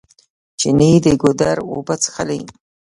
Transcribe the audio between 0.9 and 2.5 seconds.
د ګودر اوبه څښلې.